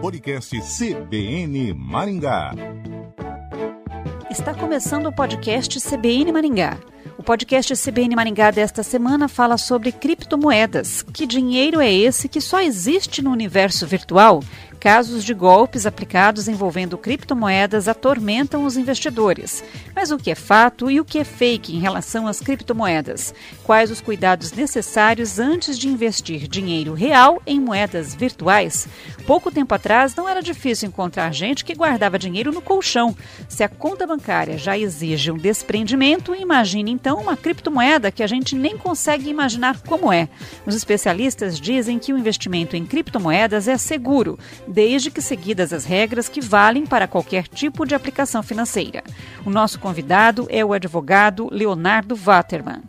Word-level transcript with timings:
Podcast 0.00 0.58
CBN 0.62 1.74
Maringá. 1.74 2.52
Está 4.30 4.54
começando 4.54 5.06
o 5.06 5.12
podcast 5.12 5.78
CBN 5.78 6.32
Maringá. 6.32 6.78
O 7.18 7.22
podcast 7.22 7.74
CBN 7.76 8.16
Maringá 8.16 8.50
desta 8.50 8.82
semana 8.82 9.28
fala 9.28 9.58
sobre 9.58 9.92
criptomoedas. 9.92 11.02
Que 11.02 11.26
dinheiro 11.26 11.82
é 11.82 11.92
esse 11.92 12.30
que 12.30 12.40
só 12.40 12.62
existe 12.62 13.20
no 13.20 13.30
universo 13.30 13.86
virtual? 13.86 14.42
Casos 14.80 15.22
de 15.22 15.34
golpes 15.34 15.84
aplicados 15.84 16.48
envolvendo 16.48 16.96
criptomoedas 16.96 17.86
atormentam 17.86 18.64
os 18.64 18.78
investidores. 18.78 19.62
Mas 20.00 20.10
o 20.10 20.16
que 20.16 20.30
é 20.30 20.34
fato 20.34 20.90
e 20.90 20.98
o 20.98 21.04
que 21.04 21.18
é 21.18 21.24
fake 21.24 21.76
em 21.76 21.78
relação 21.78 22.26
às 22.26 22.40
criptomoedas? 22.40 23.34
Quais 23.62 23.90
os 23.90 24.00
cuidados 24.00 24.50
necessários 24.50 25.38
antes 25.38 25.78
de 25.78 25.88
investir 25.88 26.48
dinheiro 26.48 26.94
real 26.94 27.42
em 27.46 27.60
moedas 27.60 28.14
virtuais? 28.14 28.88
Pouco 29.26 29.50
tempo 29.50 29.74
atrás 29.74 30.14
não 30.14 30.26
era 30.26 30.40
difícil 30.40 30.88
encontrar 30.88 31.34
gente 31.34 31.66
que 31.66 31.74
guardava 31.74 32.18
dinheiro 32.18 32.50
no 32.50 32.62
colchão. 32.62 33.14
Se 33.46 33.62
a 33.62 33.68
conta 33.68 34.06
bancária 34.06 34.56
já 34.56 34.76
exige 34.78 35.30
um 35.30 35.36
desprendimento, 35.36 36.34
imagine 36.34 36.90
então 36.90 37.20
uma 37.20 37.36
criptomoeda 37.36 38.10
que 38.10 38.22
a 38.22 38.26
gente 38.26 38.56
nem 38.56 38.78
consegue 38.78 39.28
imaginar 39.28 39.82
como 39.82 40.10
é. 40.10 40.30
Os 40.64 40.74
especialistas 40.74 41.60
dizem 41.60 41.98
que 41.98 42.14
o 42.14 42.16
investimento 42.16 42.74
em 42.74 42.86
criptomoedas 42.86 43.68
é 43.68 43.76
seguro 43.76 44.38
desde 44.66 45.10
que 45.10 45.20
seguidas 45.20 45.74
as 45.74 45.84
regras 45.84 46.26
que 46.26 46.40
valem 46.40 46.86
para 46.86 47.06
qualquer 47.06 47.46
tipo 47.46 47.84
de 47.84 47.94
aplicação 47.94 48.42
financeira. 48.42 49.04
O 49.44 49.50
nosso 49.50 49.78
convidado 49.90 50.46
é 50.48 50.64
o 50.64 50.72
advogado 50.72 51.48
Leonardo 51.50 52.14
Waterman. 52.14 52.80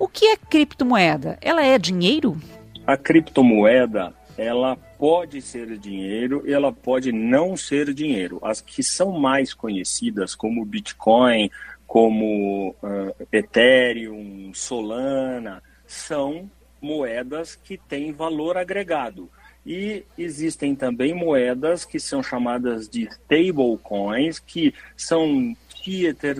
O 0.00 0.08
que 0.08 0.26
é 0.26 0.36
criptomoeda? 0.36 1.38
Ela 1.40 1.64
é 1.64 1.78
dinheiro? 1.78 2.36
A 2.84 2.96
criptomoeda, 2.96 4.12
ela 4.36 4.74
pode 4.98 5.40
ser 5.40 5.78
dinheiro 5.78 6.42
e 6.44 6.52
ela 6.52 6.72
pode 6.72 7.12
não 7.12 7.56
ser 7.56 7.94
dinheiro. 7.94 8.40
As 8.42 8.60
que 8.60 8.82
são 8.82 9.12
mais 9.12 9.54
conhecidas, 9.54 10.34
como 10.34 10.64
Bitcoin, 10.64 11.48
como 11.86 12.74
uh, 12.82 13.14
Ethereum, 13.30 14.50
Solana, 14.52 15.62
são 15.86 16.50
moedas 16.82 17.54
que 17.54 17.78
têm 17.78 18.10
valor 18.10 18.56
agregado. 18.56 19.30
E 19.64 20.04
existem 20.18 20.74
também 20.74 21.14
moedas 21.14 21.84
que 21.84 22.00
são 22.00 22.24
chamadas 22.24 22.88
de 22.88 23.02
stablecoins, 23.02 24.40
que 24.40 24.74
são 24.96 25.54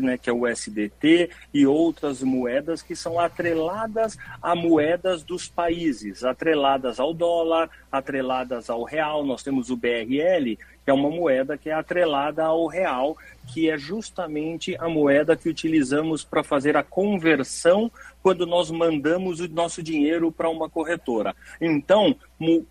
Né, 0.02 0.19
que 0.19 0.28
é 0.28 0.33
o 0.33 0.46
USDT, 0.46 1.30
e 1.52 1.66
outras 1.66 2.22
moedas 2.22 2.83
que 2.83 2.94
são 2.94 3.19
atreladas 3.19 4.19
a 4.42 4.55
moedas 4.55 5.22
dos 5.22 5.48
países, 5.48 6.24
atreladas 6.24 7.00
ao 7.00 7.14
dólar, 7.14 7.70
atreladas 7.91 8.68
ao 8.68 8.84
real. 8.84 9.24
Nós 9.24 9.42
temos 9.42 9.70
o 9.70 9.77
BRL, 9.77 10.58
é 10.86 10.92
uma 10.92 11.11
moeda 11.11 11.56
que 11.56 11.69
é 11.69 11.73
atrelada 11.73 12.45
ao 12.45 12.67
real, 12.67 13.17
que 13.53 13.70
é 13.70 13.77
justamente 13.77 14.77
a 14.78 14.89
moeda 14.89 15.36
que 15.36 15.48
utilizamos 15.48 16.25
para 16.25 16.42
fazer 16.42 16.77
a 16.77 16.83
conversão 16.83 17.91
quando 18.23 18.47
nós 18.47 18.70
mandamos 18.70 19.41
o 19.41 19.48
nosso 19.48 19.83
dinheiro 19.83 20.31
para 20.31 20.48
uma 20.48 20.69
corretora. 20.69 21.34
Então, 21.61 22.14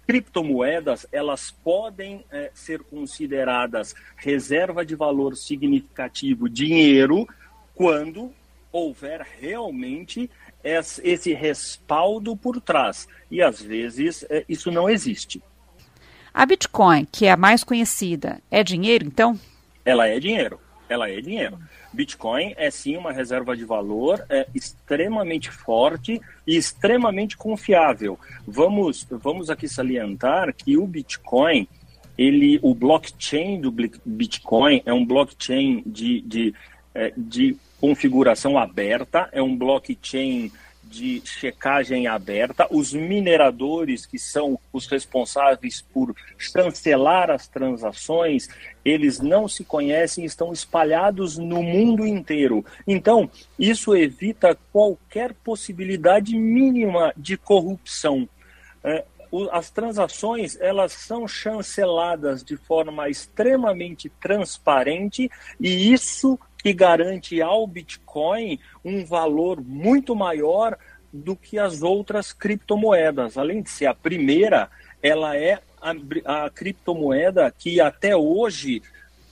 criptomoedas, 0.05 1.07
elas 1.11 1.51
podem 1.51 2.23
é, 2.31 2.51
ser 2.53 2.81
consideradas 2.81 3.95
reserva 4.15 4.85
de 4.85 4.95
valor 4.95 5.35
significativo, 5.35 6.49
dinheiro, 6.49 7.27
quando 7.75 8.31
houver 8.71 9.25
realmente 9.39 10.29
esse 10.63 11.33
respaldo 11.33 12.35
por 12.35 12.59
trás. 12.61 13.07
E 13.31 13.41
às 13.41 13.61
vezes 13.61 14.25
é, 14.29 14.43
isso 14.47 14.71
não 14.71 14.89
existe. 14.89 15.41
A 16.33 16.45
Bitcoin, 16.45 17.07
que 17.11 17.25
é 17.25 17.31
a 17.31 17.37
mais 17.37 17.63
conhecida, 17.63 18.39
é 18.51 18.63
dinheiro 18.63 19.05
então? 19.05 19.39
Ela 19.83 20.07
é 20.07 20.19
dinheiro. 20.19 20.59
Ela 20.87 21.09
é 21.09 21.21
dinheiro. 21.21 21.57
Bitcoin 21.91 22.53
é 22.55 22.69
sim 22.69 22.95
uma 22.97 23.11
reserva 23.11 23.57
de 23.57 23.65
valor 23.65 24.23
é 24.29 24.47
extremamente 24.53 25.49
forte 25.49 26.21
e 26.45 26.55
extremamente 26.55 27.35
confiável. 27.35 28.19
Vamos, 28.47 29.07
vamos 29.09 29.49
aqui 29.49 29.67
salientar 29.67 30.53
que 30.53 30.77
o 30.77 30.85
Bitcoin, 30.85 31.67
ele, 32.17 32.59
o 32.61 32.75
blockchain 32.75 33.59
do 33.59 33.71
Bitcoin 34.05 34.81
é 34.85 34.93
um 34.93 35.05
blockchain 35.05 35.83
de, 35.85 36.21
de, 36.21 36.55
é, 36.93 37.11
de 37.17 37.55
configuração 37.79 38.57
aberta, 38.57 39.29
é 39.31 39.41
um 39.41 39.55
blockchain 39.55 40.51
de 40.89 41.21
checagem 41.23 42.07
aberta, 42.07 42.67
os 42.71 42.93
mineradores, 42.93 44.05
que 44.07 44.17
são 44.17 44.59
os 44.73 44.87
responsáveis 44.87 45.81
por 45.81 46.15
chancelar 46.37 47.29
as 47.29 47.47
transações, 47.47 48.47
eles 48.83 49.19
não 49.19 49.47
se 49.47 49.63
conhecem, 49.63 50.25
estão 50.25 50.51
espalhados 50.51 51.37
no 51.37 51.61
mundo 51.61 52.07
inteiro. 52.07 52.65
Então, 52.87 53.29
isso 53.57 53.95
evita 53.95 54.57
qualquer 54.73 55.33
possibilidade 55.33 56.35
mínima 56.35 57.13
de 57.15 57.37
corrupção. 57.37 58.27
É, 58.83 59.05
as 59.51 59.69
transações 59.69 60.57
elas 60.59 60.91
são 60.93 61.27
chanceladas 61.27 62.43
de 62.43 62.57
forma 62.57 63.09
extremamente 63.09 64.09
transparente 64.09 65.29
e 65.59 65.93
isso 65.93 66.39
que 66.61 66.73
garante 66.73 67.41
ao 67.41 67.65
Bitcoin 67.65 68.59
um 68.83 69.05
valor 69.05 69.61
muito 69.61 70.15
maior 70.15 70.77
do 71.11 71.35
que 71.35 71.57
as 71.57 71.81
outras 71.81 72.31
criptomoedas. 72.31 73.37
Além 73.37 73.61
de 73.61 73.69
ser 73.69 73.87
a 73.87 73.93
primeira, 73.93 74.69
ela 75.01 75.35
é 75.35 75.59
a, 75.81 76.45
a 76.45 76.49
criptomoeda 76.49 77.53
que 77.57 77.79
até 77.79 78.15
hoje 78.15 78.81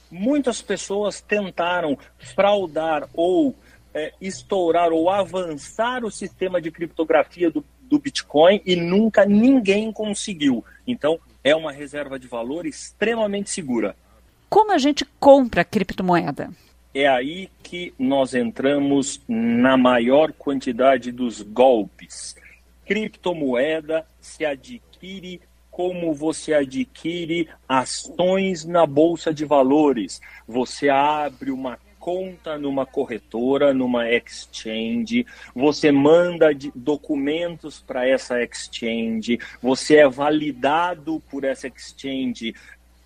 muitas 0.09 0.61
pessoas 0.61 1.21
tentaram 1.21 1.97
fraudar 2.17 3.07
ou 3.13 3.55
é, 3.94 4.13
estourar 4.21 4.91
ou 4.91 5.09
avançar 5.09 6.05
o 6.05 6.11
sistema 6.11 6.61
de 6.61 6.71
criptografia 6.71 7.51
do, 7.51 7.63
do 7.81 7.99
Bitcoin 7.99 8.61
e 8.65 8.75
nunca 8.75 9.25
ninguém 9.25 9.91
conseguiu. 9.91 10.63
Então, 10.85 11.19
é 11.44 11.55
uma 11.55 11.71
reserva 11.71 12.17
de 12.19 12.27
valor 12.27 12.65
extremamente 12.65 13.49
segura. 13.49 13.95
Como 14.49 14.71
a 14.71 14.77
gente 14.77 15.05
compra 15.19 15.63
criptomoeda? 15.63 16.51
É 17.01 17.07
aí 17.07 17.49
que 17.61 17.93
nós 17.99 18.33
entramos 18.33 19.21
na 19.27 19.77
maior 19.77 20.33
quantidade 20.33 21.11
dos 21.11 21.41
golpes. 21.41 22.35
Criptomoeda 22.85 24.05
se 24.19 24.43
adquire 24.43 25.41
como 25.69 26.11
você 26.11 26.55
adquire 26.55 27.47
ações 27.69 28.65
na 28.65 28.87
bolsa 28.87 29.31
de 29.31 29.45
valores. 29.45 30.19
Você 30.47 30.89
abre 30.89 31.51
uma 31.51 31.77
conta 31.99 32.57
numa 32.57 32.85
corretora, 32.85 33.73
numa 33.73 34.09
exchange, 34.09 35.25
você 35.53 35.91
manda 35.91 36.47
documentos 36.73 37.81
para 37.81 38.07
essa 38.07 38.41
exchange, 38.41 39.37
você 39.61 39.97
é 39.97 40.07
validado 40.07 41.21
por 41.29 41.43
essa 41.43 41.67
exchange 41.67 42.55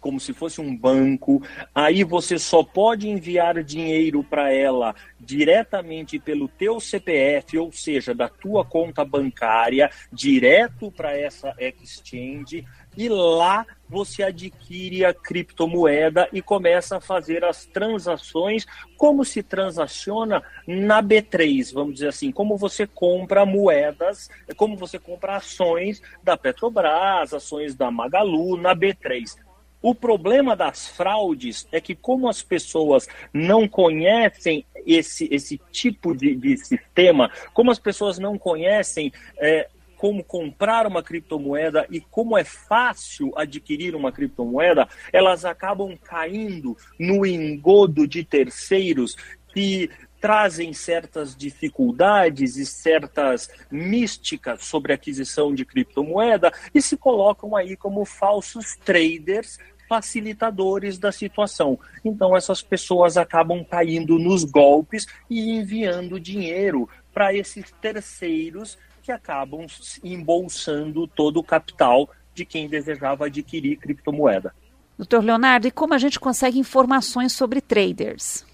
como 0.01 0.19
se 0.19 0.33
fosse 0.33 0.59
um 0.59 0.75
banco. 0.75 1.41
Aí 1.73 2.03
você 2.03 2.37
só 2.37 2.63
pode 2.63 3.07
enviar 3.07 3.63
dinheiro 3.63 4.23
para 4.23 4.51
ela 4.51 4.93
diretamente 5.19 6.19
pelo 6.19 6.47
teu 6.49 6.79
CPF, 6.79 7.57
ou 7.57 7.71
seja, 7.71 8.13
da 8.13 8.27
tua 8.27 8.65
conta 8.65 9.05
bancária, 9.05 9.89
direto 10.11 10.91
para 10.91 11.15
essa 11.15 11.55
exchange 11.59 12.65
e 12.97 13.07
lá 13.07 13.65
você 13.87 14.23
adquire 14.23 15.05
a 15.05 15.13
criptomoeda 15.13 16.27
e 16.31 16.41
começa 16.41 16.97
a 16.97 17.01
fazer 17.01 17.43
as 17.43 17.65
transações 17.65 18.65
como 18.97 19.23
se 19.25 19.43
transaciona 19.43 20.41
na 20.65 21.01
B3, 21.01 21.73
vamos 21.73 21.95
dizer 21.95 22.09
assim, 22.09 22.31
como 22.31 22.57
você 22.57 22.87
compra 22.87 23.45
moedas, 23.45 24.29
como 24.55 24.77
você 24.77 24.97
compra 24.97 25.37
ações 25.37 26.01
da 26.23 26.37
Petrobras, 26.37 27.33
ações 27.33 27.75
da 27.75 27.91
Magalu 27.91 28.57
na 28.57 28.75
B3. 28.75 29.35
O 29.81 29.95
problema 29.95 30.55
das 30.55 30.87
fraudes 30.87 31.67
é 31.71 31.81
que, 31.81 31.95
como 31.95 32.29
as 32.29 32.41
pessoas 32.41 33.07
não 33.33 33.67
conhecem 33.67 34.65
esse, 34.85 35.27
esse 35.31 35.59
tipo 35.71 36.15
de, 36.15 36.35
de 36.35 36.57
sistema, 36.57 37.31
como 37.53 37.71
as 37.71 37.79
pessoas 37.79 38.19
não 38.19 38.37
conhecem 38.37 39.11
é, 39.37 39.67
como 39.97 40.23
comprar 40.23 40.87
uma 40.87 41.03
criptomoeda 41.03 41.85
e 41.89 41.99
como 41.99 42.37
é 42.37 42.43
fácil 42.43 43.31
adquirir 43.35 43.95
uma 43.95 44.11
criptomoeda, 44.11 44.87
elas 45.13 45.45
acabam 45.45 45.95
caindo 45.95 46.75
no 46.99 47.25
engodo 47.25 48.07
de 48.07 48.23
terceiros 48.23 49.15
que 49.53 49.89
trazem 50.21 50.71
certas 50.71 51.35
dificuldades 51.35 52.55
e 52.55 52.65
certas 52.65 53.49
místicas 53.71 54.63
sobre 54.63 54.91
a 54.91 54.95
aquisição 54.95 55.53
de 55.53 55.65
criptomoeda 55.65 56.53
e 56.73 56.81
se 56.81 56.95
colocam 56.95 57.55
aí 57.55 57.75
como 57.75 58.05
falsos 58.05 58.77
traders 58.85 59.57
facilitadores 59.89 60.97
da 60.97 61.11
situação. 61.11 61.77
Então, 62.05 62.37
essas 62.37 62.61
pessoas 62.61 63.17
acabam 63.17 63.61
caindo 63.65 64.17
nos 64.17 64.45
golpes 64.45 65.05
e 65.29 65.49
enviando 65.49 66.17
dinheiro 66.17 66.87
para 67.13 67.33
esses 67.33 67.65
terceiros 67.81 68.77
que 69.03 69.11
acabam 69.11 69.65
embolsando 70.01 71.07
todo 71.07 71.41
o 71.41 71.43
capital 71.43 72.09
de 72.33 72.45
quem 72.45 72.69
desejava 72.69 73.25
adquirir 73.25 73.77
criptomoeda. 73.77 74.53
Doutor 74.97 75.23
Leonardo, 75.23 75.67
e 75.67 75.71
como 75.71 75.93
a 75.93 75.97
gente 75.97 76.19
consegue 76.19 76.59
informações 76.59 77.33
sobre 77.33 77.59
traders? 77.59 78.45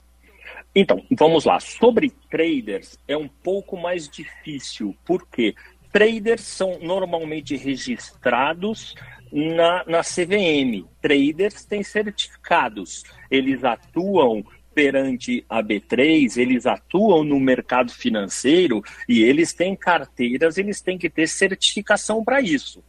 Então, 0.80 1.04
vamos 1.10 1.44
lá. 1.44 1.60
Sobre 1.60 2.12
traders 2.30 3.00
é 3.08 3.18
um 3.18 3.28
pouco 3.28 3.76
mais 3.76 4.08
difícil, 4.08 4.96
porque 5.04 5.56
traders 5.92 6.42
são 6.42 6.78
normalmente 6.80 7.58
registrados 7.58 8.94
na, 9.32 9.84
na 9.88 10.02
CVM. 10.04 10.86
Traders 11.02 11.66
têm 11.66 11.82
certificados, 11.82 13.02
eles 13.32 13.64
atuam 13.64 14.46
perante 14.76 15.44
a 15.50 15.64
B3, 15.64 16.38
eles 16.38 16.68
atuam 16.68 17.24
no 17.24 17.40
mercado 17.40 17.92
financeiro 17.92 18.84
e 19.10 19.24
eles 19.24 19.54
têm 19.54 19.76
carteiras, 19.76 20.60
eles 20.60 20.80
têm 20.80 20.96
que 20.96 21.10
ter 21.10 21.28
certificação 21.28 22.24
para 22.24 22.40
isso. 22.40 22.84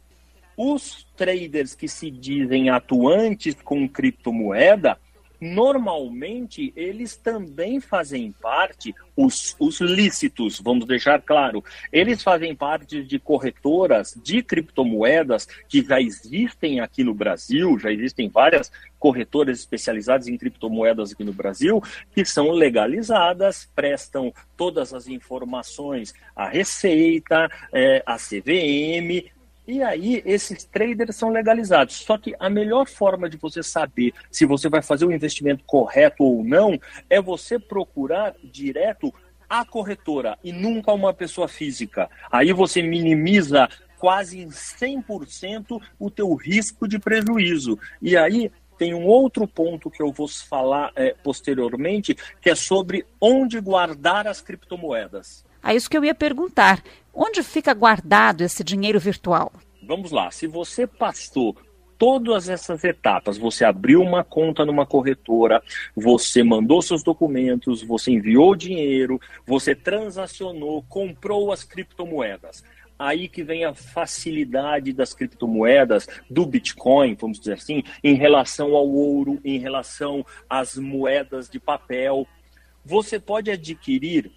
Os 0.55 1.07
traders 1.17 1.73
que 1.73 1.87
se 1.87 2.11
dizem 2.11 2.69
atuantes 2.69 3.55
com 3.63 3.89
criptomoeda, 3.89 4.95
normalmente 5.39 6.73
eles 6.75 7.15
também 7.15 7.79
fazem 7.79 8.31
parte, 8.31 8.93
os, 9.15 9.55
os 9.59 9.79
lícitos, 9.81 10.59
vamos 10.59 10.85
deixar 10.85 11.21
claro, 11.21 11.63
eles 11.91 12.23
fazem 12.23 12.55
parte 12.55 13.03
de 13.03 13.19
corretoras 13.19 14.19
de 14.23 14.41
criptomoedas 14.41 15.47
que 15.67 15.81
já 15.81 16.01
existem 16.01 16.79
aqui 16.79 17.03
no 17.03 17.13
Brasil, 17.13 17.77
já 17.79 17.91
existem 17.91 18.29
várias 18.29 18.71
corretoras 18.97 19.59
especializadas 19.59 20.27
em 20.27 20.37
criptomoedas 20.37 21.13
aqui 21.13 21.23
no 21.23 21.33
Brasil, 21.33 21.81
que 22.13 22.25
são 22.25 22.51
legalizadas, 22.51 23.69
prestam 23.73 24.33
todas 24.57 24.93
as 24.93 25.07
informações 25.07 26.13
à 26.35 26.49
Receita, 26.49 27.49
é, 27.71 28.03
à 28.05 28.17
CVM, 28.17 29.29
e 29.71 29.83
aí, 29.83 30.23
esses 30.25 30.63
traders 30.63 31.15
são 31.15 31.29
legalizados. 31.29 31.97
Só 31.97 32.17
que 32.17 32.33
a 32.39 32.49
melhor 32.49 32.87
forma 32.87 33.29
de 33.29 33.37
você 33.37 33.61
saber 33.61 34.15
se 34.31 34.43
você 34.43 34.67
vai 34.67 34.81
fazer 34.81 35.05
o 35.05 35.11
investimento 35.11 35.63
correto 35.63 36.23
ou 36.23 36.43
não 36.43 36.79
é 37.07 37.21
você 37.21 37.59
procurar 37.59 38.33
direto 38.43 39.13
a 39.47 39.63
corretora 39.63 40.39
e 40.43 40.51
nunca 40.51 40.91
uma 40.91 41.13
pessoa 41.13 41.47
física. 41.47 42.09
Aí 42.31 42.51
você 42.51 42.81
minimiza 42.81 43.69
quase 43.99 44.39
em 44.39 44.47
100% 44.47 45.79
o 45.99 46.09
teu 46.09 46.33
risco 46.33 46.87
de 46.87 46.97
prejuízo. 46.97 47.77
E 48.01 48.17
aí 48.17 48.51
tem 48.75 48.95
um 48.95 49.05
outro 49.05 49.47
ponto 49.47 49.91
que 49.91 50.01
eu 50.01 50.11
vou 50.11 50.27
falar 50.27 50.91
é, 50.95 51.13
posteriormente, 51.23 52.17
que 52.41 52.49
é 52.49 52.55
sobre 52.55 53.05
onde 53.21 53.59
guardar 53.59 54.25
as 54.25 54.41
criptomoedas. 54.41 55.47
É 55.63 55.75
isso 55.75 55.89
que 55.89 55.97
eu 55.97 56.05
ia 56.05 56.15
perguntar. 56.15 56.81
Onde 57.13 57.43
fica 57.43 57.73
guardado 57.73 58.41
esse 58.41 58.63
dinheiro 58.63 58.99
virtual? 58.99 59.51
Vamos 59.83 60.11
lá. 60.11 60.31
Se 60.31 60.47
você 60.47 60.87
passou 60.87 61.55
todas 61.97 62.47
essas 62.47 62.83
etapas, 62.85 63.37
você 63.37 63.65
abriu 63.65 64.01
uma 64.01 64.23
conta 64.23 64.65
numa 64.65 64.85
corretora, 64.85 65.61
você 65.93 66.41
mandou 66.41 66.81
seus 66.81 67.03
documentos, 67.03 67.83
você 67.83 68.11
enviou 68.11 68.55
dinheiro, 68.55 69.19
você 69.45 69.75
transacionou, 69.75 70.81
comprou 70.87 71.51
as 71.51 71.63
criptomoedas. 71.63 72.63
Aí 72.97 73.27
que 73.27 73.43
vem 73.43 73.65
a 73.65 73.73
facilidade 73.73 74.93
das 74.93 75.13
criptomoedas, 75.13 76.07
do 76.29 76.45
Bitcoin, 76.45 77.15
vamos 77.15 77.39
dizer 77.39 77.53
assim, 77.53 77.83
em 78.03 78.13
relação 78.13 78.75
ao 78.75 78.87
ouro, 78.87 79.39
em 79.43 79.57
relação 79.57 80.25
às 80.49 80.75
moedas 80.77 81.49
de 81.49 81.59
papel. 81.59 82.25
Você 82.85 83.19
pode 83.19 83.51
adquirir 83.51 84.31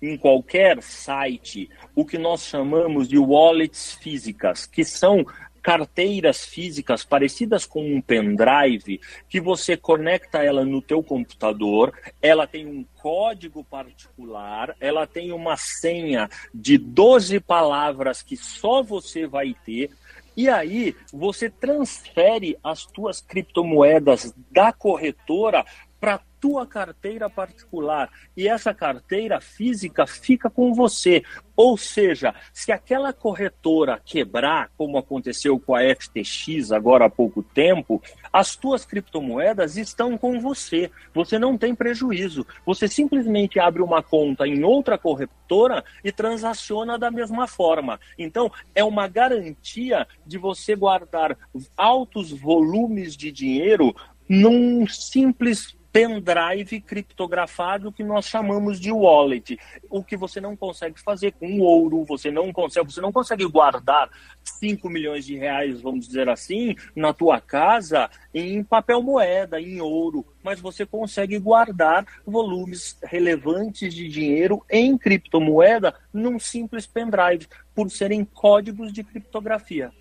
em 0.00 0.16
qualquer 0.16 0.82
site 0.82 1.70
o 1.94 2.04
que 2.04 2.18
nós 2.18 2.44
chamamos 2.44 3.08
de 3.08 3.18
wallets 3.18 3.94
físicas, 3.94 4.66
que 4.66 4.84
são 4.84 5.24
carteiras 5.64 6.44
físicas 6.44 7.04
parecidas 7.04 7.64
com 7.64 7.82
um 7.82 7.98
pendrive 7.98 9.00
que 9.30 9.40
você 9.40 9.78
conecta 9.78 10.44
ela 10.44 10.62
no 10.62 10.82
teu 10.82 11.02
computador, 11.02 11.98
ela 12.20 12.46
tem 12.46 12.66
um 12.66 12.84
código 13.00 13.64
particular, 13.64 14.76
ela 14.78 15.06
tem 15.06 15.32
uma 15.32 15.56
senha 15.56 16.28
de 16.54 16.76
12 16.76 17.40
palavras 17.40 18.20
que 18.20 18.36
só 18.36 18.82
você 18.82 19.26
vai 19.26 19.56
ter. 19.64 19.90
E 20.36 20.50
aí 20.50 20.94
você 21.10 21.48
transfere 21.48 22.58
as 22.62 22.84
tuas 22.84 23.22
criptomoedas 23.22 24.34
da 24.50 24.70
corretora 24.70 25.64
para 25.98 26.20
tua 26.44 26.66
carteira 26.66 27.30
particular 27.30 28.10
e 28.36 28.46
essa 28.46 28.74
carteira 28.74 29.40
física 29.40 30.06
fica 30.06 30.50
com 30.50 30.74
você. 30.74 31.22
Ou 31.56 31.78
seja, 31.78 32.34
se 32.52 32.70
aquela 32.70 33.14
corretora 33.14 33.98
quebrar, 34.04 34.70
como 34.76 34.98
aconteceu 34.98 35.58
com 35.58 35.74
a 35.74 35.80
FTX 35.80 36.70
agora 36.70 37.06
há 37.06 37.08
pouco 37.08 37.42
tempo, 37.42 38.02
as 38.30 38.56
tuas 38.56 38.84
criptomoedas 38.84 39.78
estão 39.78 40.18
com 40.18 40.38
você. 40.38 40.90
Você 41.14 41.38
não 41.38 41.56
tem 41.56 41.74
prejuízo. 41.74 42.46
Você 42.66 42.88
simplesmente 42.88 43.58
abre 43.58 43.80
uma 43.80 44.02
conta 44.02 44.46
em 44.46 44.62
outra 44.64 44.98
corretora 44.98 45.82
e 46.04 46.12
transaciona 46.12 46.98
da 46.98 47.10
mesma 47.10 47.46
forma. 47.46 47.98
Então, 48.18 48.52
é 48.74 48.84
uma 48.84 49.08
garantia 49.08 50.06
de 50.26 50.36
você 50.36 50.76
guardar 50.76 51.38
altos 51.74 52.32
volumes 52.32 53.16
de 53.16 53.32
dinheiro 53.32 53.96
num 54.28 54.86
simples 54.86 55.74
pendrive 55.94 56.80
criptografado 56.80 57.92
que 57.92 58.02
nós 58.02 58.26
chamamos 58.26 58.80
de 58.80 58.90
wallet, 58.90 59.56
o 59.88 60.02
que 60.02 60.16
você 60.16 60.40
não 60.40 60.56
consegue 60.56 61.00
fazer 61.00 61.30
com 61.34 61.60
ouro, 61.60 62.04
você 62.04 62.32
não 62.32 62.52
consegue, 62.52 62.92
você 62.92 63.00
não 63.00 63.12
consegue 63.12 63.44
guardar 63.44 64.10
5 64.42 64.90
milhões 64.90 65.24
de 65.24 65.36
reais, 65.36 65.80
vamos 65.80 66.08
dizer 66.08 66.28
assim, 66.28 66.74
na 66.96 67.12
tua 67.12 67.40
casa 67.40 68.10
em 68.34 68.64
papel 68.64 69.00
moeda, 69.00 69.60
em 69.60 69.80
ouro, 69.80 70.26
mas 70.42 70.58
você 70.58 70.84
consegue 70.84 71.38
guardar 71.38 72.04
volumes 72.26 72.98
relevantes 73.00 73.94
de 73.94 74.08
dinheiro 74.08 74.64
em 74.68 74.98
criptomoeda 74.98 75.94
num 76.12 76.40
simples 76.40 76.88
pendrive, 76.88 77.46
por 77.72 77.88
serem 77.88 78.24
códigos 78.24 78.92
de 78.92 79.04
criptografia. 79.04 79.92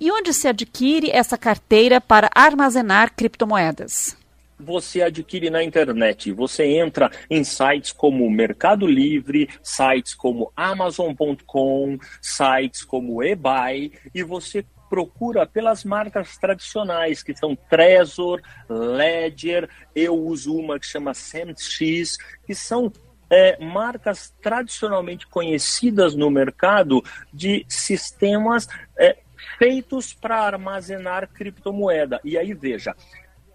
E 0.00 0.10
onde 0.10 0.34
se 0.34 0.48
adquire 0.48 1.08
essa 1.12 1.38
carteira 1.38 2.00
para 2.00 2.28
armazenar 2.34 3.14
criptomoedas? 3.14 4.23
Você 4.58 5.02
adquire 5.02 5.50
na 5.50 5.62
internet. 5.62 6.32
Você 6.32 6.64
entra 6.64 7.10
em 7.28 7.42
sites 7.44 7.92
como 7.92 8.28
Mercado 8.30 8.86
Livre, 8.86 9.48
sites 9.62 10.14
como 10.14 10.52
Amazon.com, 10.56 11.98
sites 12.20 12.84
como 12.84 13.22
eBay 13.22 13.92
e 14.14 14.22
você 14.22 14.64
procura 14.88 15.44
pelas 15.46 15.82
marcas 15.82 16.36
tradicionais, 16.36 17.22
que 17.22 17.36
são 17.36 17.56
Trezor, 17.56 18.40
Ledger, 18.68 19.68
eu 19.94 20.14
uso 20.14 20.56
uma 20.56 20.78
que 20.78 20.86
chama 20.86 21.12
SendX, 21.12 22.16
que 22.46 22.54
são 22.54 22.92
é, 23.28 23.58
marcas 23.58 24.32
tradicionalmente 24.40 25.26
conhecidas 25.26 26.14
no 26.14 26.30
mercado 26.30 27.02
de 27.32 27.64
sistemas 27.68 28.68
é, 28.96 29.18
feitos 29.58 30.14
para 30.14 30.40
armazenar 30.40 31.28
criptomoeda. 31.28 32.20
E 32.22 32.38
aí, 32.38 32.54
veja, 32.54 32.94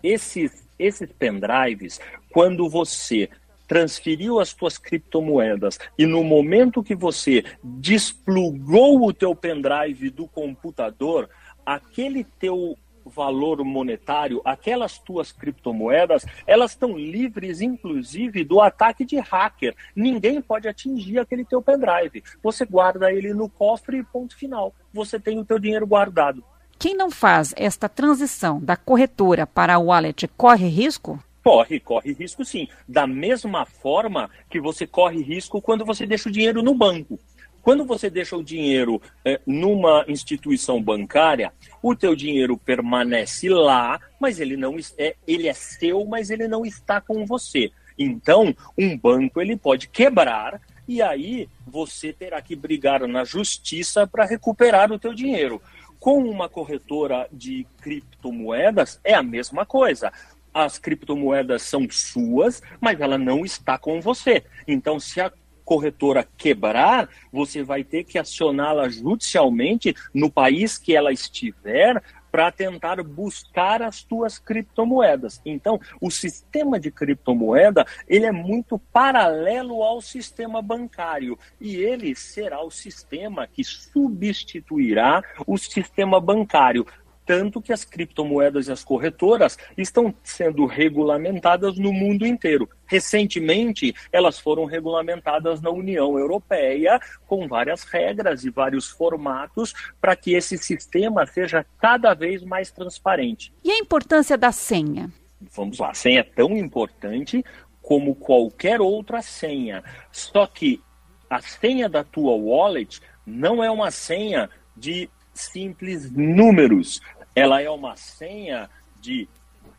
esses 0.03 0.67
esses 0.79 1.11
pendrives, 1.11 1.99
quando 2.31 2.69
você 2.69 3.29
transferiu 3.67 4.39
as 4.39 4.49
suas 4.49 4.79
criptomoedas 4.79 5.77
e 5.95 6.07
no 6.07 6.23
momento 6.23 6.81
que 6.81 6.95
você 6.95 7.43
desplugou 7.63 9.05
o 9.05 9.13
teu 9.13 9.35
pendrive 9.35 10.09
do 10.09 10.27
computador, 10.27 11.29
aquele 11.63 12.23
teu 12.23 12.75
valor 13.05 13.63
monetário, 13.63 14.41
aquelas 14.45 14.97
tuas 14.97 15.31
criptomoedas, 15.31 16.25
elas 16.47 16.71
estão 16.71 16.97
livres, 16.97 17.61
inclusive, 17.61 18.43
do 18.43 18.61
ataque 18.61 19.03
de 19.05 19.17
hacker. 19.19 19.75
Ninguém 19.95 20.41
pode 20.41 20.67
atingir 20.67 21.19
aquele 21.19 21.43
teu 21.45 21.61
pendrive. 21.61 22.23
Você 22.41 22.65
guarda 22.65 23.11
ele 23.11 23.33
no 23.33 23.49
cofre 23.49 23.97
e 23.97 24.03
ponto 24.03 24.35
final. 24.35 24.73
Você 24.93 25.19
tem 25.19 25.39
o 25.39 25.45
teu 25.45 25.59
dinheiro 25.59 25.87
guardado. 25.87 26.43
Quem 26.79 26.95
não 26.95 27.11
faz 27.11 27.53
esta 27.57 27.89
transição 27.89 28.57
da 28.61 28.77
corretora 28.77 29.45
para 29.45 29.73
a 29.73 29.77
wallet 29.77 30.25
corre 30.29 30.69
risco? 30.69 31.21
Corre, 31.43 31.77
corre 31.77 32.13
risco 32.13 32.45
sim. 32.45 32.69
Da 32.87 33.05
mesma 33.05 33.65
forma 33.65 34.29
que 34.49 34.61
você 34.61 34.87
corre 34.87 35.21
risco 35.21 35.61
quando 35.61 35.83
você 35.83 36.07
deixa 36.07 36.29
o 36.29 36.31
dinheiro 36.31 36.63
no 36.63 36.73
banco. 36.73 37.19
Quando 37.61 37.83
você 37.83 38.09
deixa 38.09 38.37
o 38.37 38.43
dinheiro 38.43 39.01
é, 39.25 39.41
numa 39.45 40.05
instituição 40.07 40.81
bancária, 40.81 41.51
o 41.83 41.93
teu 41.93 42.15
dinheiro 42.15 42.57
permanece 42.57 43.49
lá, 43.49 43.99
mas 44.17 44.39
ele 44.39 44.55
não 44.55 44.77
é, 44.97 45.17
ele 45.27 45.49
é 45.49 45.53
seu, 45.53 46.05
mas 46.05 46.29
ele 46.29 46.47
não 46.47 46.65
está 46.65 47.01
com 47.01 47.25
você. 47.25 47.73
Então, 47.97 48.55
um 48.77 48.97
banco 48.97 49.41
ele 49.41 49.57
pode 49.57 49.89
quebrar 49.89 50.61
e 50.87 51.01
aí 51.01 51.47
você 51.67 52.11
terá 52.11 52.41
que 52.41 52.55
brigar 52.55 53.05
na 53.05 53.23
justiça 53.23 54.07
para 54.07 54.25
recuperar 54.25 54.91
o 54.91 54.97
teu 54.97 55.13
dinheiro. 55.13 55.61
Com 55.99 56.19
uma 56.19 56.47
corretora 56.47 57.27
de 57.31 57.67
criptomoedas 57.81 58.99
é 59.03 59.13
a 59.13 59.23
mesma 59.23 59.65
coisa. 59.65 60.11
As 60.53 60.79
criptomoedas 60.79 61.61
são 61.63 61.85
suas, 61.89 62.61
mas 62.79 63.01
ela 63.01 63.17
não 63.17 63.43
está 63.43 63.77
com 63.77 63.99
você. 63.99 64.43
Então, 64.67 64.99
se 64.99 65.19
a 65.19 65.31
corretora 65.65 66.27
quebrar, 66.35 67.07
você 67.31 67.61
vai 67.61 67.83
ter 67.83 68.03
que 68.03 68.17
acioná-la 68.17 68.89
judicialmente 68.89 69.93
no 70.13 70.31
país 70.31 70.79
que 70.79 70.95
ela 70.95 71.11
estiver 71.11 72.01
para 72.31 72.51
tentar 72.51 73.01
buscar 73.03 73.81
as 73.81 74.03
tuas 74.03 74.37
criptomoedas. 74.37 75.41
Então, 75.45 75.79
o 76.01 76.09
sistema 76.09 76.79
de 76.79 76.91
criptomoeda, 76.91 77.85
ele 78.07 78.25
é 78.25 78.31
muito 78.31 78.77
paralelo 78.91 79.81
ao 79.83 80.01
sistema 80.01 80.61
bancário 80.61 81.37
e 81.59 81.75
ele 81.75 82.15
será 82.15 82.61
o 82.61 82.71
sistema 82.71 83.47
que 83.47 83.63
substituirá 83.63 85.23
o 85.45 85.57
sistema 85.57 86.19
bancário 86.19 86.85
tanto 87.29 87.61
que 87.61 87.71
as 87.71 87.85
criptomoedas 87.85 88.67
e 88.67 88.71
as 88.71 88.83
corretoras 88.83 89.55
estão 89.77 90.11
sendo 90.23 90.65
regulamentadas 90.65 91.77
no 91.77 91.93
mundo 91.93 92.25
inteiro. 92.25 92.67
Recentemente, 92.87 93.93
elas 94.11 94.39
foram 94.39 94.65
regulamentadas 94.65 95.61
na 95.61 95.69
União 95.69 96.17
Europeia, 96.17 96.99
com 97.27 97.47
várias 97.47 97.83
regras 97.83 98.43
e 98.45 98.49
vários 98.49 98.87
formatos, 98.87 99.75
para 100.01 100.15
que 100.15 100.33
esse 100.33 100.57
sistema 100.57 101.23
seja 101.27 101.63
cada 101.79 102.15
vez 102.15 102.43
mais 102.43 102.71
transparente. 102.71 103.53
E 103.63 103.69
a 103.69 103.77
importância 103.77 104.35
da 104.35 104.51
senha? 104.51 105.11
Vamos 105.39 105.77
lá, 105.77 105.91
a 105.91 105.93
senha 105.93 106.21
é 106.21 106.23
tão 106.23 106.57
importante 106.57 107.45
como 107.79 108.15
qualquer 108.15 108.81
outra 108.81 109.21
senha. 109.21 109.83
Só 110.11 110.47
que 110.47 110.81
a 111.29 111.39
senha 111.41 111.87
da 111.87 112.03
tua 112.03 112.33
wallet 112.33 112.99
não 113.23 113.63
é 113.63 113.69
uma 113.69 113.91
senha 113.91 114.49
de 114.75 115.07
simples 115.31 116.11
números 116.11 116.99
ela 117.39 117.61
é 117.61 117.69
uma 117.69 117.95
senha 117.95 118.69
de 119.01 119.27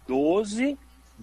12 0.06 0.78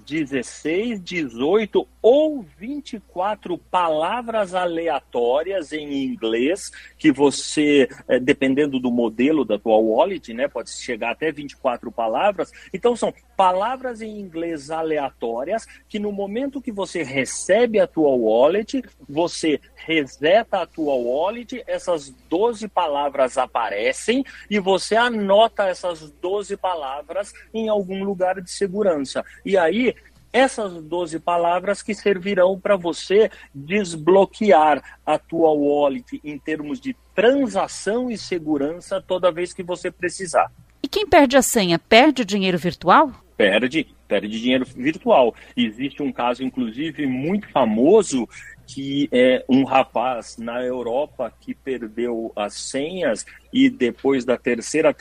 16, 0.06 1.02
18 1.02 1.88
ou 2.02 2.46
24 2.58 3.58
palavras 3.58 4.54
aleatórias 4.54 5.72
em 5.74 6.04
inglês 6.04 6.72
que 6.98 7.12
você, 7.12 7.90
é, 8.08 8.20
dependendo 8.20 8.80
do 8.80 8.92
modelo 8.92 9.44
da 9.44 9.58
tua 9.58 9.78
wallet, 9.78 10.34
né, 10.34 10.48
pode 10.48 10.72
chegar 10.72 11.12
até 11.12 11.32
24 11.32 11.92
palavras. 11.92 12.52
Então 12.74 12.96
são 12.96 13.14
palavras 13.38 14.02
em 14.02 14.20
inglês 14.20 14.72
aleatórias 14.72 15.68
que 15.88 16.00
no 16.00 16.12
momento 16.12 16.60
que 16.60 16.72
você 16.72 17.04
recebe 17.04 17.80
a 17.80 17.86
tua 17.86 18.10
wallet, 18.10 18.84
você 19.08 19.62
reseta 19.76 20.62
a 20.62 20.66
tua 20.66 20.96
wallet, 20.96 21.64
essas 21.68 22.10
12 22.28 22.68
palavras 22.68 23.38
aparecem 23.38 24.26
e 24.50 24.60
você 24.60 24.96
anota 24.96 25.68
essas 25.68 26.10
12 26.10 26.58
palavras 26.58 27.32
em 27.54 27.70
algum 27.70 28.04
lugar 28.04 28.42
de 28.42 28.50
segurança. 28.50 29.24
E 29.46 29.56
aí 29.56 29.94
essas 30.34 30.74
12 30.74 31.20
palavras 31.20 31.82
que 31.82 31.94
servirão 31.94 32.60
para 32.60 32.76
você 32.76 33.30
desbloquear 33.54 35.00
a 35.06 35.18
tua 35.18 35.52
wallet 35.52 36.20
em 36.24 36.38
termos 36.38 36.80
de 36.80 36.96
transação 37.16 38.10
e 38.12 38.18
segurança 38.18 39.02
toda 39.02 39.32
vez 39.32 39.54
que 39.54 39.64
você 39.64 39.90
precisar. 39.90 40.52
E 40.88 40.90
quem 40.90 41.06
perde 41.06 41.36
a 41.36 41.42
senha, 41.42 41.78
perde 41.78 42.24
dinheiro 42.24 42.58
virtual? 42.58 43.12
Perde, 43.36 43.86
perde 44.08 44.40
dinheiro 44.40 44.66
virtual. 44.66 45.36
Existe 45.54 46.02
um 46.02 46.14
caso, 46.14 46.46
inclusive, 46.46 47.06
muito 47.06 47.50
famoso 47.50 48.26
que 48.66 49.10
é 49.12 49.44
um 49.50 49.66
rapaz 49.66 50.38
na 50.38 50.64
Europa 50.64 51.34
que 51.42 51.54
perdeu 51.54 52.32
as 52.38 52.54
senhas 52.54 53.26
e 53.52 53.70
depois 53.70 54.24
da 54.24 54.38
terceira 54.38 54.96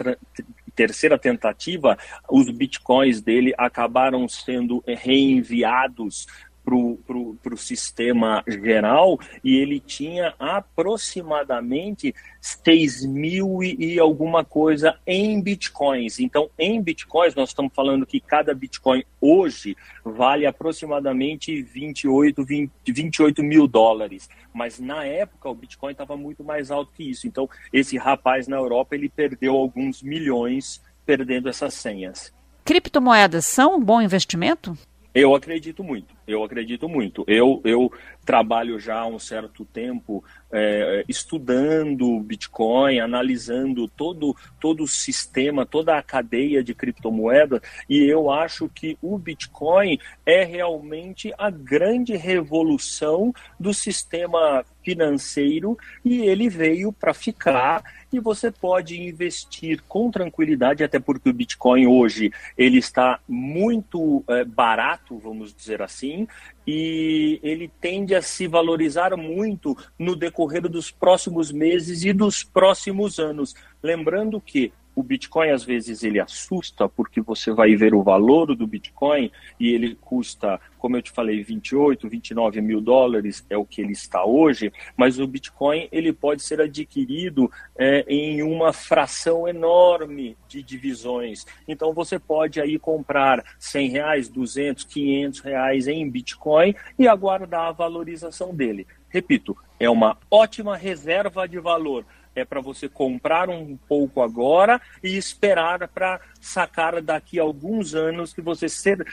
terceira 0.74 1.16
tentativa, 1.16 1.96
os 2.28 2.50
bitcoins 2.50 3.20
dele 3.20 3.54
acabaram 3.56 4.28
sendo 4.28 4.82
reenviados 4.86 6.26
para 6.66 7.54
o 7.54 7.56
sistema 7.56 8.42
geral 8.46 9.20
e 9.44 9.56
ele 9.56 9.78
tinha 9.78 10.34
aproximadamente 10.36 12.12
6 12.40 13.06
mil 13.06 13.62
e, 13.62 13.94
e, 13.94 13.98
alguma 14.00 14.44
coisa 14.44 14.98
em 15.06 15.40
bitcoins. 15.40 16.18
Então, 16.18 16.50
em 16.58 16.82
bitcoins, 16.82 17.36
nós 17.36 17.50
estamos 17.50 17.72
falando 17.72 18.04
que 18.04 18.18
cada 18.18 18.52
bitcoin 18.52 19.04
hoje 19.20 19.76
vale 20.04 20.44
aproximadamente 20.44 21.62
28, 21.62 22.44
20, 22.44 22.70
28 22.88 23.42
mil 23.44 23.68
dólares. 23.68 24.28
Mas 24.52 24.80
na 24.80 25.04
época 25.04 25.48
o 25.48 25.54
bitcoin 25.54 25.92
estava 25.92 26.16
muito 26.16 26.42
mais 26.42 26.70
alto 26.70 26.92
que 26.92 27.08
isso. 27.08 27.28
Então, 27.28 27.48
esse 27.72 27.96
rapaz 27.96 28.48
na 28.48 28.56
Europa 28.56 28.96
ele 28.96 29.08
perdeu 29.08 29.54
alguns 29.54 30.02
milhões 30.02 30.82
perdendo 31.04 31.48
essas 31.48 31.74
senhas. 31.74 32.34
Criptomoedas 32.64 33.46
são 33.46 33.76
um 33.76 33.80
bom 33.80 34.02
investimento? 34.02 34.76
Eu 35.18 35.34
acredito 35.34 35.82
muito, 35.82 36.14
eu 36.28 36.44
acredito 36.44 36.86
muito. 36.90 37.24
Eu, 37.26 37.62
eu 37.64 37.90
trabalho 38.22 38.78
já 38.78 38.98
há 38.98 39.06
um 39.06 39.18
certo 39.18 39.64
tempo 39.64 40.22
é, 40.52 41.06
estudando 41.08 42.20
Bitcoin, 42.20 43.00
analisando 43.00 43.88
todo, 43.88 44.36
todo 44.60 44.82
o 44.82 44.86
sistema, 44.86 45.64
toda 45.64 45.96
a 45.96 46.02
cadeia 46.02 46.62
de 46.62 46.74
criptomoedas, 46.74 47.62
e 47.88 48.04
eu 48.04 48.30
acho 48.30 48.68
que 48.68 48.98
o 49.00 49.16
Bitcoin 49.16 49.98
é 50.26 50.44
realmente 50.44 51.32
a 51.38 51.48
grande 51.48 52.14
revolução 52.14 53.32
do 53.58 53.72
sistema 53.72 54.66
financeiro 54.84 55.78
e 56.04 56.20
ele 56.20 56.50
veio 56.50 56.92
para 56.92 57.14
ficar 57.14 57.82
e 58.16 58.20
você 58.20 58.50
pode 58.50 59.00
investir 59.00 59.82
com 59.88 60.10
tranquilidade, 60.10 60.82
até 60.82 60.98
porque 60.98 61.28
o 61.28 61.32
Bitcoin 61.32 61.86
hoje 61.86 62.32
ele 62.56 62.78
está 62.78 63.20
muito 63.28 64.24
é, 64.28 64.44
barato, 64.44 65.18
vamos 65.18 65.54
dizer 65.54 65.82
assim, 65.82 66.26
e 66.66 67.38
ele 67.42 67.70
tende 67.80 68.14
a 68.14 68.22
se 68.22 68.46
valorizar 68.46 69.16
muito 69.16 69.76
no 69.98 70.16
decorrer 70.16 70.62
dos 70.62 70.90
próximos 70.90 71.52
meses 71.52 72.04
e 72.04 72.12
dos 72.12 72.42
próximos 72.42 73.18
anos. 73.18 73.54
Lembrando 73.82 74.40
que 74.40 74.72
o 74.96 75.02
Bitcoin 75.02 75.50
às 75.50 75.62
vezes 75.62 76.02
ele 76.02 76.18
assusta 76.18 76.88
porque 76.88 77.20
você 77.20 77.52
vai 77.52 77.76
ver 77.76 77.94
o 77.94 78.02
valor 78.02 78.56
do 78.56 78.66
Bitcoin 78.66 79.30
e 79.60 79.68
ele 79.74 79.94
custa, 79.94 80.58
como 80.78 80.96
eu 80.96 81.02
te 81.02 81.10
falei, 81.10 81.42
28, 81.42 82.08
29 82.08 82.62
mil 82.62 82.80
dólares 82.80 83.44
é 83.50 83.58
o 83.58 83.66
que 83.66 83.82
ele 83.82 83.92
está 83.92 84.24
hoje, 84.24 84.72
mas 84.96 85.20
o 85.20 85.26
Bitcoin 85.26 85.86
ele 85.92 86.14
pode 86.14 86.42
ser 86.42 86.62
adquirido 86.62 87.52
é, 87.78 88.06
em 88.08 88.42
uma 88.42 88.72
fração 88.72 89.46
enorme 89.46 90.34
de 90.48 90.62
divisões. 90.62 91.44
Então 91.68 91.92
você 91.92 92.18
pode 92.18 92.58
aí 92.58 92.78
comprar 92.78 93.44
100 93.58 93.90
reais, 93.90 94.28
200, 94.30 94.84
500 94.84 95.40
reais 95.40 95.88
em 95.88 96.08
Bitcoin 96.08 96.74
e 96.98 97.06
aguardar 97.06 97.66
a 97.66 97.72
valorização 97.72 98.54
dele. 98.54 98.86
Repito, 99.10 99.56
é 99.78 99.90
uma 99.90 100.16
ótima 100.30 100.74
reserva 100.74 101.46
de 101.46 101.58
valor 101.58 102.04
é 102.36 102.44
para 102.44 102.60
você 102.60 102.88
comprar 102.88 103.48
um 103.48 103.76
pouco 103.88 104.22
agora 104.22 104.80
e 105.02 105.16
esperar 105.16 105.88
para 105.88 106.20
sacar 106.40 107.00
daqui 107.00 107.40
a 107.40 107.42
alguns 107.42 107.94
anos 107.94 108.32
que 108.32 108.42
você 108.42 108.68
ser, 108.68 109.04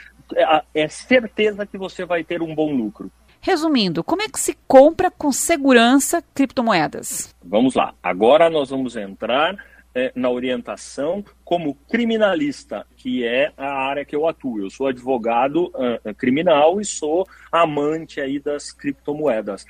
é, 0.74 0.88
certeza 0.88 1.66
que 1.66 1.78
você 1.78 2.04
vai 2.04 2.22
ter 2.22 2.42
um 2.42 2.54
bom 2.54 2.72
lucro. 2.72 3.10
Resumindo, 3.40 4.04
como 4.04 4.22
é 4.22 4.28
que 4.28 4.38
se 4.38 4.56
compra 4.66 5.10
com 5.10 5.30
segurança 5.32 6.22
criptomoedas? 6.34 7.34
Vamos 7.44 7.74
lá. 7.74 7.94
Agora 8.02 8.48
nós 8.48 8.70
vamos 8.70 8.96
entrar 8.96 9.56
é, 9.94 10.10
na 10.14 10.28
orientação 10.30 11.24
como 11.44 11.74
criminalista, 11.88 12.86
que 12.96 13.24
é 13.24 13.52
a 13.56 13.70
área 13.86 14.04
que 14.04 14.16
eu 14.16 14.26
atuo. 14.26 14.60
Eu 14.60 14.70
sou 14.70 14.86
advogado 14.86 15.66
uh, 15.66 16.14
criminal 16.14 16.80
e 16.80 16.84
sou 16.84 17.26
amante 17.52 18.20
aí 18.20 18.40
das 18.40 18.72
criptomoedas. 18.72 19.64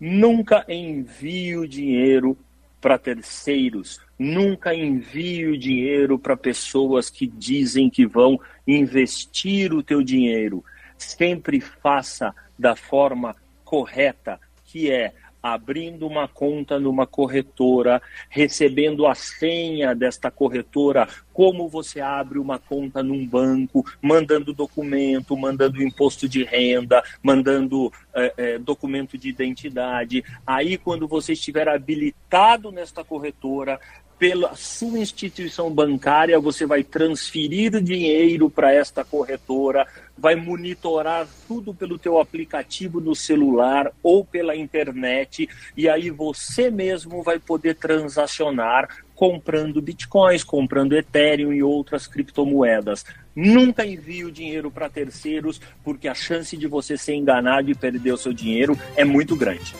Nunca 0.00 0.64
envio 0.68 1.68
dinheiro 1.68 2.38
para 2.80 2.98
terceiros, 2.98 4.00
nunca 4.18 4.74
envie 4.74 5.46
o 5.46 5.58
dinheiro 5.58 6.18
para 6.18 6.36
pessoas 6.36 7.10
que 7.10 7.26
dizem 7.26 7.90
que 7.90 8.06
vão 8.06 8.38
investir 8.66 9.72
o 9.72 9.82
teu 9.82 10.02
dinheiro. 10.02 10.64
Sempre 10.96 11.60
faça 11.60 12.34
da 12.58 12.76
forma 12.76 13.36
correta, 13.64 14.40
que 14.64 14.90
é 14.90 15.12
abrindo 15.42 16.06
uma 16.06 16.26
conta 16.26 16.78
numa 16.78 17.06
corretora, 17.06 18.00
recebendo 18.28 19.06
a 19.06 19.14
senha 19.14 19.94
desta 19.94 20.30
corretora, 20.30 21.08
como 21.32 21.68
você 21.68 22.00
abre 22.00 22.38
uma 22.38 22.58
conta 22.58 23.02
num 23.02 23.26
banco, 23.26 23.84
mandando 24.00 24.52
documento, 24.52 25.36
mandando 25.36 25.82
imposto 25.82 26.28
de 26.28 26.42
renda, 26.44 27.02
mandando 27.22 27.92
é, 28.14 28.34
é, 28.36 28.58
documento 28.58 29.18
de 29.18 29.28
identidade. 29.28 30.24
Aí, 30.46 30.78
quando 30.78 31.06
você 31.06 31.34
estiver 31.34 31.68
habilitado 31.68 32.72
nesta 32.72 33.04
corretora, 33.04 33.78
pela 34.18 34.54
sua 34.56 34.98
instituição 34.98 35.70
bancária, 35.70 36.40
você 36.40 36.64
vai 36.64 36.82
transferir 36.82 37.82
dinheiro 37.82 38.48
para 38.48 38.72
esta 38.72 39.04
corretora, 39.04 39.86
vai 40.16 40.34
monitorar 40.34 41.26
tudo 41.46 41.74
pelo 41.74 41.98
teu 41.98 42.18
aplicativo 42.18 43.00
no 43.00 43.14
celular 43.14 43.92
ou 44.02 44.24
pela 44.24 44.56
internet 44.56 45.48
e 45.76 45.88
aí 45.88 46.10
você 46.10 46.70
mesmo 46.70 47.22
vai 47.22 47.38
poder 47.38 47.74
transacionar 47.74 48.88
comprando 49.14 49.80
bitcoins, 49.80 50.44
comprando 50.44 50.96
Ethereum 50.96 51.52
e 51.52 51.62
outras 51.62 52.06
criptomoedas. 52.06 53.04
Nunca 53.34 53.84
envie 53.84 54.24
o 54.24 54.30
dinheiro 54.30 54.70
para 54.70 54.90
terceiros, 54.90 55.60
porque 55.82 56.06
a 56.06 56.14
chance 56.14 56.56
de 56.56 56.66
você 56.66 56.96
ser 56.96 57.14
enganado 57.14 57.70
e 57.70 57.74
perder 57.74 58.12
o 58.12 58.18
seu 58.18 58.32
dinheiro 58.32 58.78
é 58.94 59.04
muito 59.04 59.34
grande. 59.34 59.74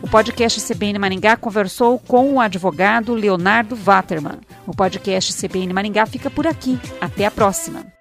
O 0.00 0.08
podcast 0.08 0.60
CBN 0.60 1.00
Maringá 1.00 1.36
conversou 1.36 1.98
com 1.98 2.34
o 2.34 2.40
advogado 2.40 3.12
Leonardo 3.12 3.74
Waterman. 3.74 4.38
O 4.64 4.74
podcast 4.74 5.34
CBN 5.34 5.72
Maringá 5.72 6.06
fica 6.06 6.30
por 6.30 6.46
aqui. 6.46 6.78
Até 7.00 7.26
a 7.26 7.30
próxima. 7.30 7.95